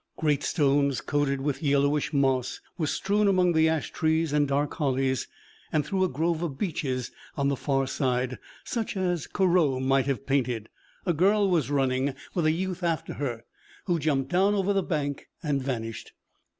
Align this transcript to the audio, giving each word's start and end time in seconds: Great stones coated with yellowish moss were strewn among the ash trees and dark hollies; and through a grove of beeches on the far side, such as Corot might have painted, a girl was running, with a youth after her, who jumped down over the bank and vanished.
Great 0.17 0.41
stones 0.41 0.99
coated 0.99 1.41
with 1.41 1.61
yellowish 1.61 2.11
moss 2.11 2.59
were 2.75 2.87
strewn 2.87 3.27
among 3.27 3.53
the 3.53 3.69
ash 3.69 3.91
trees 3.91 4.33
and 4.33 4.47
dark 4.47 4.73
hollies; 4.73 5.27
and 5.71 5.85
through 5.85 6.03
a 6.03 6.09
grove 6.09 6.41
of 6.41 6.57
beeches 6.57 7.11
on 7.37 7.49
the 7.49 7.55
far 7.55 7.85
side, 7.85 8.39
such 8.63 8.97
as 8.97 9.27
Corot 9.27 9.79
might 9.83 10.07
have 10.07 10.25
painted, 10.25 10.69
a 11.05 11.13
girl 11.13 11.47
was 11.47 11.69
running, 11.69 12.15
with 12.33 12.47
a 12.47 12.51
youth 12.51 12.81
after 12.81 13.13
her, 13.13 13.43
who 13.85 13.99
jumped 13.99 14.31
down 14.31 14.55
over 14.55 14.73
the 14.73 14.81
bank 14.81 15.29
and 15.43 15.61
vanished. 15.61 16.13